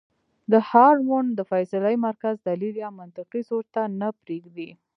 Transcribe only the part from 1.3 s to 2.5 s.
د فېصلې مرکز